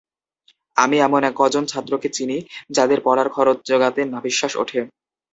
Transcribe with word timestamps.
আমি 0.77 0.97
এমন 0.99 1.23
কজন 1.39 1.63
ছাত্রকে 1.65 2.09
চিনি 2.09 2.37
যাঁদের 2.69 2.99
পড়ার 3.03 3.27
খরচ 3.29 3.57
জোগাতে 3.69 4.01
নাভিশ্বাস 4.13 4.53
ওঠে। 4.61 4.79